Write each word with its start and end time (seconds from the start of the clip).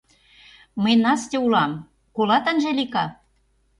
Мый 0.81 0.95
Настя 1.03 1.37
улам, 1.45 1.71
колат, 2.15 2.45
Анжелика? 2.51 3.05